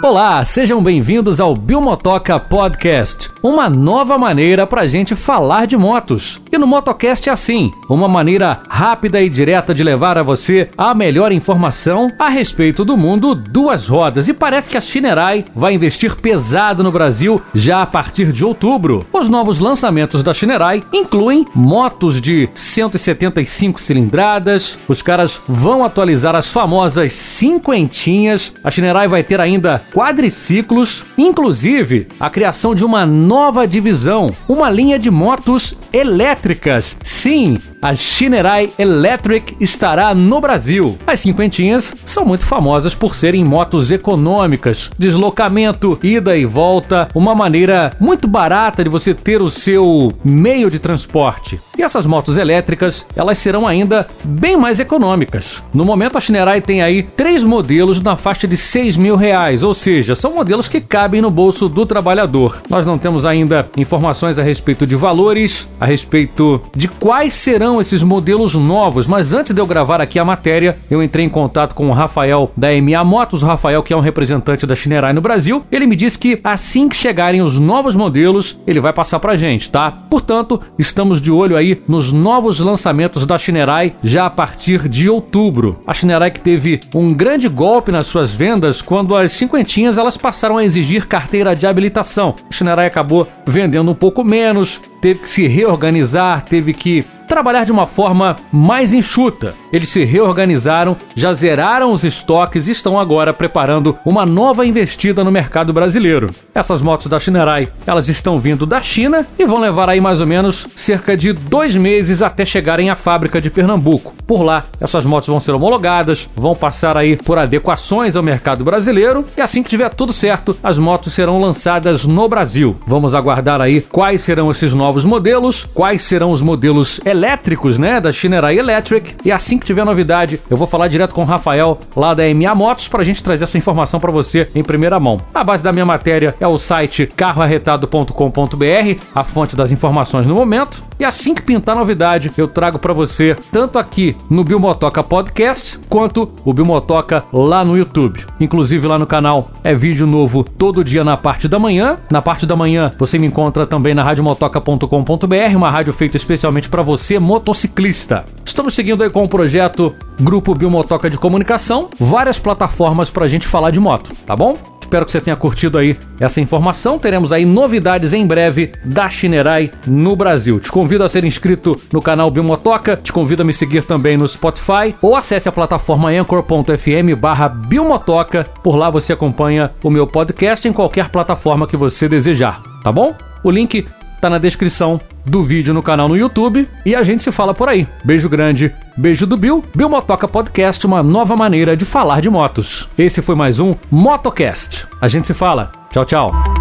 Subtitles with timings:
[0.00, 6.40] Olá, sejam bem-vindos ao Bilmotoca Podcast, uma nova maneira para a gente falar de motos.
[6.52, 10.94] E no Motocast é assim, uma maneira rápida e direta de levar a você a
[10.94, 14.28] melhor informação a respeito do mundo duas rodas.
[14.28, 19.04] E parece que a Shinerai vai investir pesado no Brasil já a partir de outubro.
[19.12, 26.50] Os novos lançamentos da Shinerai incluem motos de 175 cilindradas, os caras vão atualizar as
[26.50, 34.30] famosas cinquentinhas, a Shinerai vai ter ainda quadriciclos, inclusive a criação de uma nova divisão,
[34.48, 36.96] uma linha de motos elétricas.
[37.02, 40.98] Sim, a Shinerai Electric estará no Brasil.
[41.06, 47.92] As cinquentinhas são muito famosas por serem motos econômicas, deslocamento, ida e volta, uma maneira
[48.00, 51.60] muito barata de você ter o seu meio de transporte.
[51.76, 55.62] E essas motos elétricas, elas serão ainda bem mais econômicas.
[55.72, 59.72] No momento, a Shinerai tem aí três modelos na faixa de 6 mil reais, ou
[59.72, 62.60] seja, são modelos que cabem no bolso do trabalhador.
[62.68, 68.02] Nós não temos ainda informações a respeito de valores, a respeito de quais serão esses
[68.02, 71.88] modelos novos, mas antes de eu gravar aqui a matéria, eu entrei em contato com
[71.88, 75.62] o Rafael da MA Motos, Rafael que é um representante da Shinerai no Brasil.
[75.70, 79.70] Ele me disse que assim que chegarem os novos modelos, ele vai passar pra gente,
[79.70, 79.90] tá?
[79.90, 85.80] Portanto, estamos de olho aí nos novos lançamentos da Shinerai já a partir de outubro.
[85.86, 90.56] A Shinerai que teve um grande golpe nas suas vendas quando as cinquentinhas elas passaram
[90.56, 92.34] a exigir carteira de habilitação.
[92.48, 97.70] A Shinerai acabou vendendo um pouco menos, teve que se reorganizar, teve que trabalhar de
[97.70, 99.54] uma forma mais enxuta.
[99.72, 105.30] Eles se reorganizaram, já zeraram os estoques e estão agora preparando uma nova investida no
[105.30, 106.30] mercado brasileiro.
[106.54, 110.26] Essas motos da Shinerai, elas estão vindo da China e vão levar aí mais ou
[110.26, 114.14] menos cerca de dois meses até chegarem à fábrica de Pernambuco.
[114.26, 119.24] Por lá, essas motos vão ser homologadas, vão passar aí por adequações ao mercado brasileiro
[119.36, 122.76] e assim que tiver tudo certo, as motos serão lançadas no Brasil.
[122.86, 128.12] Vamos aguardar aí quais serão esses novos modelos, quais serão os modelos elétricos né, da
[128.12, 129.14] Shinerai Electric.
[129.24, 132.54] E assim que tiver novidade, eu vou falar direto com o Rafael lá da MA
[132.54, 135.20] Motos pra gente trazer essa informação para você em primeira mão.
[135.34, 140.87] A base da minha matéria é o site carroarretado.com.br, a fonte das informações no momento.
[140.98, 146.32] E assim que pintar novidade, eu trago para você tanto aqui no Bilmotoca Podcast quanto
[146.44, 148.24] o Bilmotoca lá no YouTube.
[148.40, 151.98] Inclusive lá no canal é vídeo novo todo dia na parte da manhã.
[152.10, 156.82] Na parte da manhã você me encontra também na radiomotoca.com.br, uma rádio feita especialmente para
[156.82, 158.24] você motociclista.
[158.44, 163.46] Estamos seguindo aí com o projeto Grupo Biomotoca de Comunicação, várias plataformas para a gente
[163.46, 164.77] falar de moto, tá bom?
[164.88, 166.98] Espero que você tenha curtido aí essa informação.
[166.98, 170.58] Teremos aí novidades em breve da Shinerai no Brasil.
[170.58, 174.26] Te convido a ser inscrito no canal Biomotoca, te convido a me seguir também no
[174.26, 178.46] Spotify ou acesse a plataforma anchor.fm barra Biomotoca.
[178.64, 183.14] Por lá você acompanha o meu podcast em qualquer plataforma que você desejar, tá bom?
[183.44, 183.86] O link
[184.20, 187.68] tá na descrição do vídeo no canal no YouTube e a gente se fala por
[187.68, 187.86] aí.
[188.02, 192.88] Beijo grande, beijo do Bill, Bill Motoca Podcast, uma nova maneira de falar de motos.
[192.98, 194.86] Esse foi mais um Motocast.
[195.00, 195.72] A gente se fala.
[195.90, 196.57] Tchau, tchau.